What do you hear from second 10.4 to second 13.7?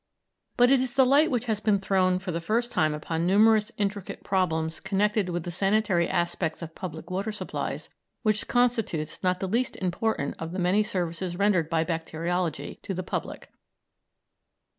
the many services rendered by bacteriology to the public.